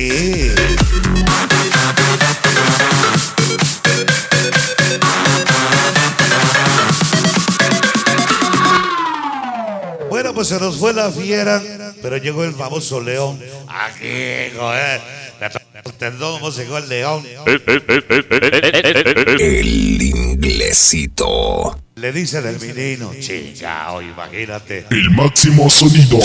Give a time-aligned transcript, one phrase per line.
[0.00, 0.50] Sí.
[10.08, 11.62] Bueno, pues se nos fue la fiera,
[12.00, 13.38] pero llegó el famoso león.
[13.68, 15.02] Aquí, joder.
[16.18, 17.22] ¿Cómo llegó el león?
[19.38, 21.76] El inglesito.
[22.00, 24.86] Le dice del menino, chica, oh, imagínate.
[24.90, 26.18] El máximo sonido.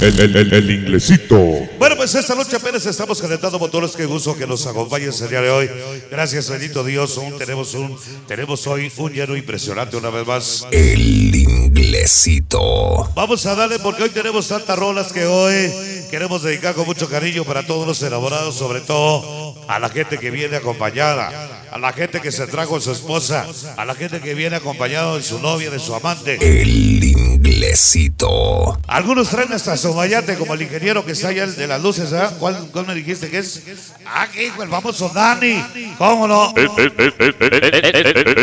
[0.00, 1.38] El, el, el, el inglesito.
[1.78, 3.92] Bueno, pues esta noche apenas estamos calentando motores.
[3.92, 5.70] Qué gusto que nos acompañes el día de hoy.
[6.10, 7.16] Gracias, bendito Dios.
[7.18, 10.66] Un- tenemos, un, tenemos hoy un lleno impresionante una vez más.
[10.72, 13.08] El inglesito.
[13.14, 15.70] Vamos a darle porque hoy tenemos tantas rolas que hoy
[16.10, 20.30] queremos dedicar con mucho cariño para todos los enamorados, sobre todo a la gente que
[20.30, 21.30] viene acompañada,
[21.70, 23.46] a la gente que se trajo a su esposa,
[23.76, 26.38] a la gente que viene acompañado de su novia, de su amante.
[26.40, 28.78] El inglesito.
[28.88, 32.12] Algunos traen hasta su mayate, como el ingeniero que está allá el de las luces,
[32.12, 32.34] ¿ah?
[32.38, 33.62] ¿Cuál, cuál me dijiste que es?
[34.04, 35.64] Ah, hijo, el famoso Dani.
[35.96, 36.52] ¿Cómo no?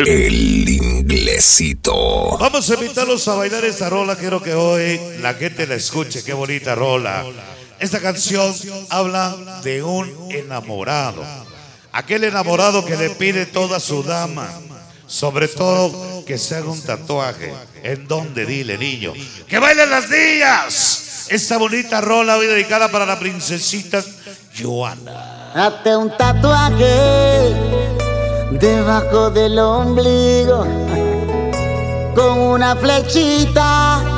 [0.05, 2.37] El inglesito.
[2.37, 4.15] Vamos a invitarlos a bailar esta rola.
[4.15, 6.23] Quiero que hoy la gente la escuche.
[6.23, 7.25] Qué bonita rola.
[7.79, 8.53] Esta canción
[8.89, 11.23] habla de un enamorado.
[11.91, 14.49] Aquel enamorado que le pide toda su dama.
[15.05, 17.53] Sobre todo que se haga un tatuaje.
[17.83, 18.45] ¿En dónde?
[18.45, 19.13] Dile, niño.
[19.47, 21.27] ¡Que bailen las niñas!
[21.29, 24.03] Esta bonita rola hoy dedicada para la princesita
[24.57, 25.53] Joana.
[25.53, 27.53] Hazte un tatuaje
[28.51, 30.65] debajo del ombligo
[32.15, 34.16] con una flechita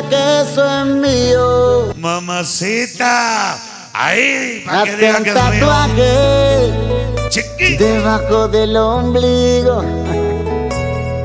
[0.00, 1.94] diga que eso es mío.
[1.96, 3.58] Mamacita.
[3.92, 7.28] Ahí, para que un que es mío.
[7.28, 7.84] Chiquita.
[7.84, 9.84] debajo del ombligo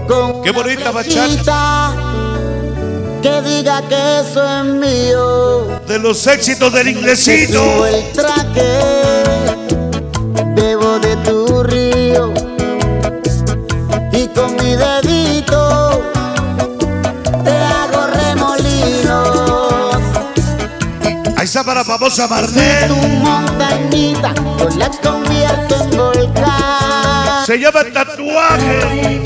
[0.08, 1.94] con Qué bonita bachata.
[3.22, 5.80] que diga que eso es mío.
[5.88, 7.86] de los éxitos del inglesito.
[7.86, 9.24] el traje,
[10.56, 10.85] bebo
[21.66, 22.28] Para la famosa
[22.88, 29.24] Tu montañita yo la convierto en volcán Se llama tatuaje.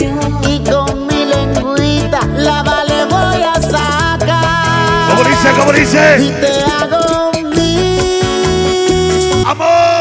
[0.48, 5.10] y con mi lengüita la vale voy a sacar.
[5.10, 5.50] ¿Cómo dice?
[5.58, 6.34] ¿Cómo Y dice?
[6.40, 9.44] te hago mía.
[9.46, 10.00] Amor.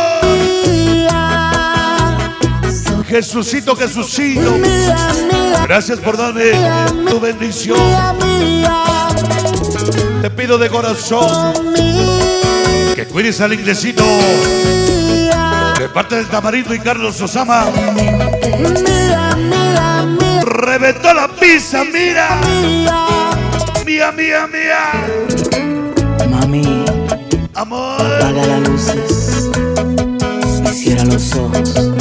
[3.09, 4.54] Jesucito, Jesucito.
[5.65, 6.53] Gracias por darme
[7.09, 7.78] tu bendición.
[10.22, 11.54] Te pido de corazón
[12.98, 14.03] que cuides al inglesito.
[15.78, 17.66] De parte del Tamarindo y Carlos Osama.
[17.94, 18.28] mía,
[20.44, 22.41] Reventó la pizza, mira.
[23.86, 24.10] mía.
[24.16, 24.91] Mía, mía.
[26.28, 26.84] Mami,
[27.54, 28.00] Amor.
[28.00, 29.48] apaga las luces
[30.65, 31.92] y cierra los ojos.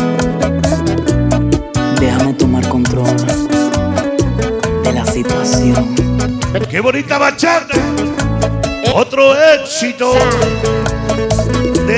[2.00, 3.16] Déjame tomar control
[4.84, 5.96] de la situación.
[6.72, 7.78] Qué bonita bachata.
[8.96, 10.16] Otro éxito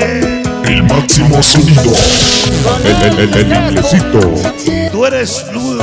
[0.00, 1.92] El máximo sonido.
[2.84, 4.20] El, el, el, el inglesito.
[4.90, 5.78] Tú eres luz,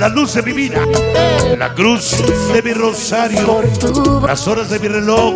[0.00, 0.78] la luz de mi vida,
[1.58, 2.16] la cruz
[2.52, 3.62] de mi rosario,
[4.26, 5.34] las horas de mi reloj,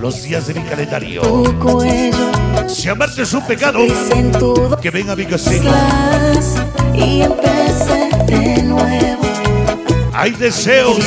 [0.00, 1.22] los días de mi calendario.
[1.22, 2.32] Tu cuello
[2.68, 3.80] Si amarte es un pecado,
[4.80, 5.70] que venga mi casino.
[6.94, 9.22] y empecé de nuevo.
[10.12, 10.98] Hay deseos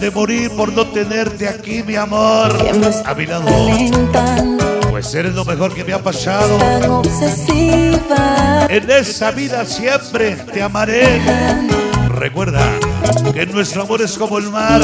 [0.00, 2.52] de morir por no tenerte aquí, mi amor,
[3.04, 3.46] a mi lado.
[5.00, 6.58] Pues eres lo mejor que me ha pasado.
[6.58, 8.66] tan obsesiva.
[8.68, 11.22] En esa vida siempre te amaré.
[12.10, 12.60] Recuerda
[13.32, 14.82] que nuestro amor es como el mar.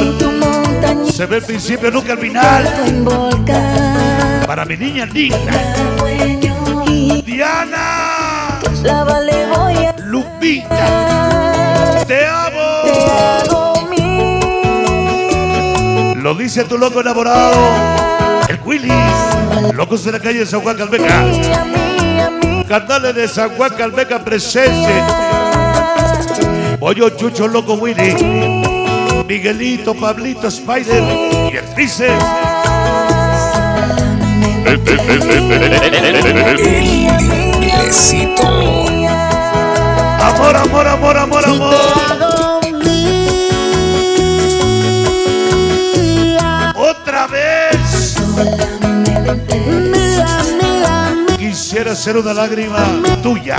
[1.12, 3.04] Se ve el principio, nunca el final.
[4.46, 5.76] Para mi niña linda,
[7.22, 8.58] Diana,
[16.46, 17.56] dice tu loco enamorado,
[18.48, 18.92] el Willy.
[19.74, 21.24] Locos de la calle de San Juan Calmeca.
[22.68, 25.02] Cantales de San Juan Calmeca presente.
[26.78, 28.14] Pollo Chucho Loco Willy.
[29.26, 31.02] Miguelito, Pablito, Spider
[31.52, 32.12] y el Trices.
[40.20, 42.25] Amor, amor, amor, amor, amor.
[51.96, 52.84] Ser una lágrima
[53.22, 53.56] tuya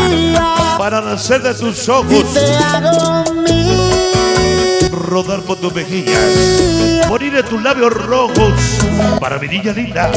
[0.78, 2.24] para nacer de tus ojos.
[4.92, 8.54] rodar por tus mejillas, morir en tus labios rojos
[9.20, 10.12] para mi niña linda,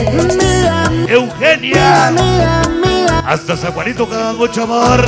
[1.08, 2.12] Eugenia.
[3.24, 4.06] Hasta San Juanito
[4.36, 5.04] mucho amor.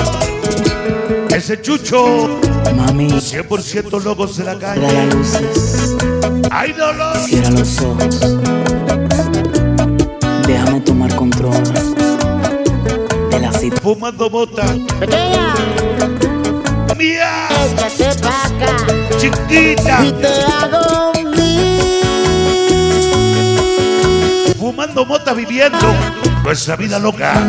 [1.30, 2.40] Ese chucho,
[2.74, 4.86] Mami, 100% locos de la calle.
[6.50, 7.16] ¡Ay, dolor!
[7.18, 8.20] cierra los ojos.
[10.46, 12.01] Déjame tomar control
[13.70, 14.64] Fumando mota.
[14.98, 15.54] Pequeña,
[16.96, 17.48] ¡Mía!
[17.66, 18.76] échate pa' acá
[19.18, 20.04] ¡Chiquita!
[20.04, 21.84] y te hago mía.
[24.58, 25.94] Fumando mota viviendo
[26.44, 27.40] nuestra vida loca.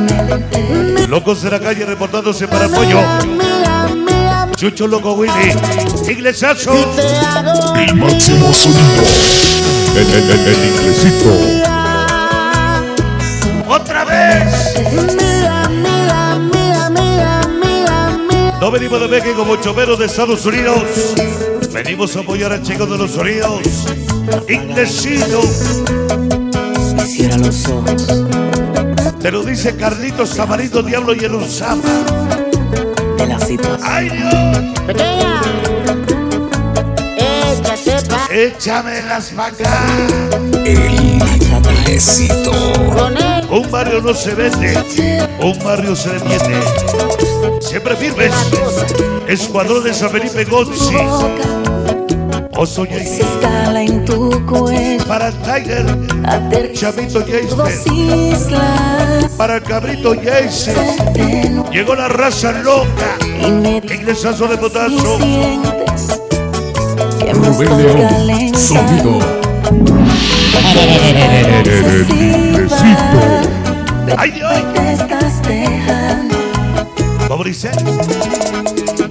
[1.09, 3.01] Locos de la calle reportándose para el pollo.
[3.25, 5.31] Mía, mía, Chucho Loco Willy.
[7.27, 9.03] Hago El máximo sonido.
[9.95, 11.82] El, el, el, el inglesito.
[18.83, 20.83] Venimos de México como choveros de Estados Unidos.
[21.71, 23.61] Venimos a apoyar al chico de los Unidos.
[24.49, 25.41] Iglesito.
[27.05, 28.07] Cierra los ojos.
[29.21, 31.81] Te lo dice Carlitos Tamarindo Diablo y el Usama.
[33.17, 33.79] de la situación.
[33.83, 34.79] ¡Ay, Dios!
[34.85, 35.41] Pequeña,
[38.33, 39.69] Échame las vacas.
[40.65, 41.21] él.
[43.51, 44.73] Un barrio no se vende,
[45.39, 46.59] un barrio se defiende.
[47.61, 48.33] Siempre firmes.
[49.27, 50.95] Escuadrón de San Felipe Gonzi.
[52.55, 56.73] Oso escala en tu cuello, Para el Tiger.
[56.73, 57.69] Chavito Jason.
[59.37, 60.73] Para el cabrito Jason.
[61.71, 63.17] Llegó la raza loca.
[63.21, 64.57] Inglesazo de
[64.89, 65.82] y
[67.43, 68.55] Rubén León.
[68.55, 69.19] Sonido.
[74.17, 74.53] ¡Ay, Dios!
[74.73, 76.35] Te estás dejando
[77.27, 77.71] ¿Cómo dice?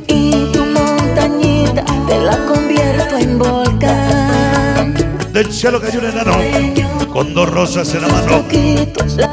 [0.07, 4.95] y tu montañita te la convierto en volcán.
[5.33, 6.33] Del cielo cayó un enano.
[7.13, 8.45] Con dos rosas en la mano.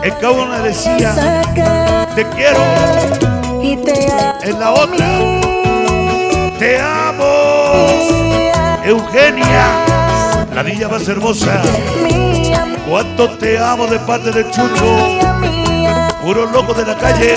[0.04, 2.60] El cabo le decía, saca te quiero.
[3.62, 4.08] y te
[4.50, 5.08] En la otra,
[6.58, 7.09] te amo.
[8.90, 9.86] Eugenia,
[10.56, 11.62] la niña más hermosa.
[12.90, 15.20] Cuánto te amo de parte de Chucho.
[16.24, 17.36] Puro loco de la calle.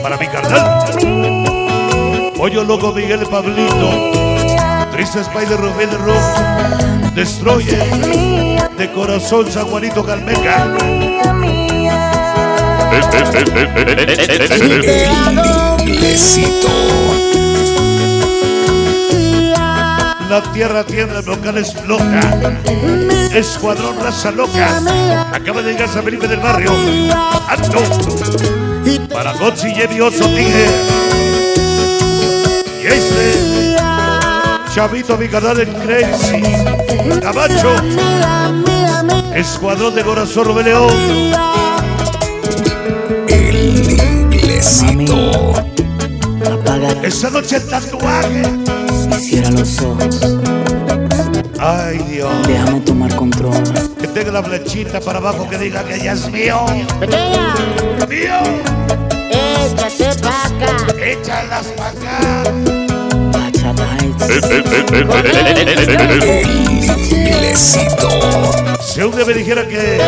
[0.00, 2.32] Para mi carnal.
[2.36, 4.12] Pollo loco Miguel Pablito.
[4.92, 6.22] Triste Spider Rubén Rock.
[7.16, 7.82] Destroyer.
[8.78, 10.68] De corazón San Juanito Calmeca.
[20.30, 22.20] La tierra tiembla, el volcán explota.
[23.34, 24.80] Escuadrón raza loca.
[25.32, 26.70] Acaba de llegar San Felipe del barrio.
[27.48, 27.80] Ando.
[29.12, 30.66] Para Gotzi y Evi Oso Tigre.
[32.80, 33.76] Y este.
[34.72, 36.40] Chavito mi canal el Crazy.
[37.20, 37.74] Cabacho.
[39.34, 41.32] Escuadrón de corazón Rubén León.
[43.26, 45.54] El inglesito.
[47.02, 48.79] Esa noche el tatuaje.
[49.18, 50.20] Cierra los ojos.
[51.58, 52.30] Ay Dios.
[52.46, 53.62] Déjame tomar control
[54.00, 56.64] Que tenga la flechita para abajo que diga que ella es mío.
[56.98, 57.54] Pequeña,
[58.08, 58.40] Mío.
[59.30, 60.86] échate pa' acá.
[61.04, 62.42] Échalas para acá.
[63.32, 63.86] Bachata.
[68.80, 70.00] Si un día me dijera que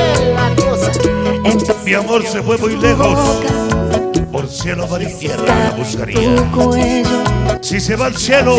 [1.85, 3.19] mi amor se fue muy lejos,
[4.31, 6.37] por cielo, mar y tierra la buscaría.
[7.63, 8.57] Si se va al cielo,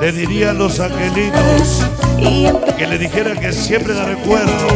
[0.00, 1.86] le diría a los angelitos
[2.76, 4.66] que le dijera que siempre la recuerdo.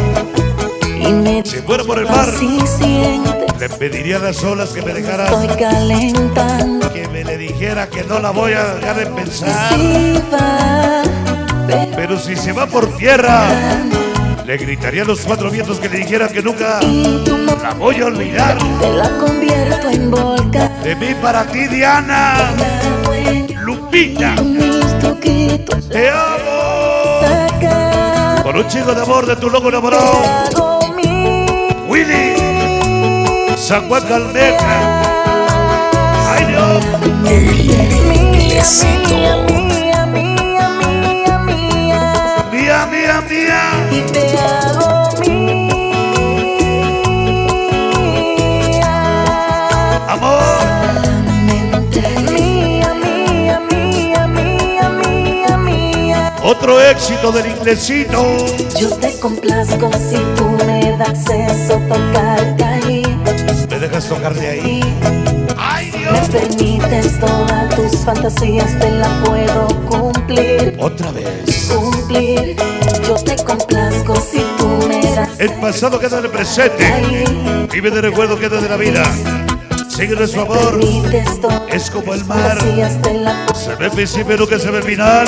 [1.44, 2.28] Si fuera por el mar,
[3.58, 8.30] le pediría a las olas que me calentando que me le dijera que no la
[8.30, 9.72] voy a dejar de pensar.
[11.96, 13.48] pero si se va por tierra,
[14.46, 16.78] le gritaría a los cuatro vientos que le dijera que nunca
[17.62, 18.56] la voy a olvidar.
[18.80, 22.52] te la convierto en volcán De mí para ti, Diana,
[25.00, 27.22] Truquitos te amo.
[28.42, 30.20] Con un chico de amor de tu loco enamorado,
[31.88, 32.34] Willy,
[33.56, 35.02] San Juan Calmeca.
[36.30, 36.84] Ay Dios,
[38.14, 39.16] Inglesito.
[39.48, 40.68] mía, mía,
[42.52, 44.67] mía, mía mía
[56.48, 58.24] otro éxito del inglesito.
[58.80, 63.02] Yo te complazco si tú me das acceso a tocarte ahí.
[63.68, 64.80] ¿Me dejas tocar de ahí?
[65.58, 70.74] Ay Me Dios, permites todas tus fantasías, te la puedo cumplir.
[70.78, 71.70] otra vez.
[71.74, 72.56] Cumplir,
[73.06, 75.38] yo te complazco si tú me das.
[75.38, 77.66] El pasado queda en el presente.
[77.70, 79.04] Vive de recuerdo, queda de la vida.
[79.98, 80.78] Sigue de su amor.
[81.72, 82.56] Es como el mar.
[83.52, 85.26] Se ve principio lo que se ve final.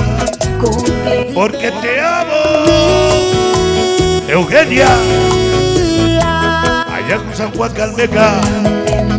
[1.34, 2.36] Porque te amo.
[4.28, 4.86] Eugenia.
[6.86, 8.40] Allá con San Juan Calmeca.
[8.86, 9.18] Mía,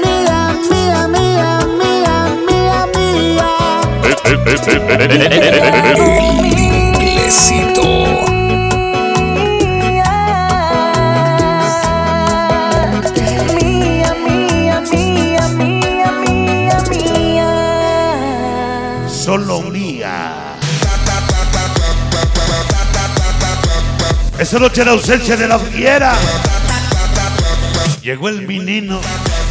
[0.00, 3.50] mía, mía, mía, mía, mía, mía.
[6.94, 8.01] Inglesito.
[24.52, 26.12] Esa noche la ausencia de la fiera.
[28.02, 29.00] Llegó el menino